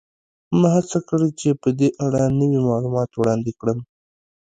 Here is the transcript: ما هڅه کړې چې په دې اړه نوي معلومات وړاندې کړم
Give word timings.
ما 0.59 0.69
هڅه 0.77 0.99
کړې 1.09 1.29
چې 1.39 1.49
په 1.61 1.69
دې 1.79 1.89
اړه 2.05 2.23
نوي 2.39 2.59
معلومات 2.69 3.09
وړاندې 3.15 3.51
کړم 3.59 3.79